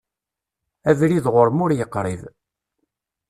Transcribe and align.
Abrid 0.89 1.25
ɣur-m 1.33 1.59
ur 1.65 1.71
yeqrib. 1.73 2.21